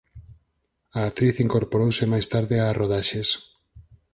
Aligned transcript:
A 0.97 0.99
actriz 1.09 1.35
incorporouse 1.45 2.03
máis 2.13 2.25
tarde 2.33 2.55
ás 2.67 2.77
rodaxes. 2.81 3.29